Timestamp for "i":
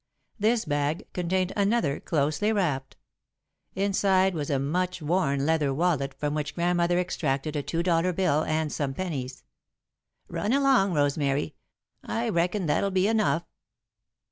12.03-12.29